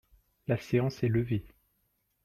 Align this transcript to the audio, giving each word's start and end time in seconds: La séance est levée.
La 0.47 0.57
séance 0.57 1.03
est 1.03 1.07
levée. 1.09 1.45